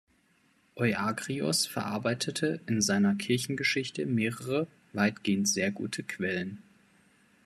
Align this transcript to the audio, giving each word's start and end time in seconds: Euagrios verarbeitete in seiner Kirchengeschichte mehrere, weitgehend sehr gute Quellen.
Euagrios 0.77 1.67
verarbeitete 1.67 2.59
in 2.65 2.81
seiner 2.81 3.13
Kirchengeschichte 3.13 4.07
mehrere, 4.07 4.65
weitgehend 4.93 5.47
sehr 5.47 5.69
gute 5.69 6.01
Quellen. 6.01 6.63